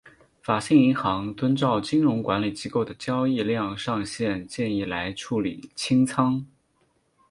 [0.41, 6.43] 法兴银行遵照金融管理机构的交易量上限建议来处理清仓。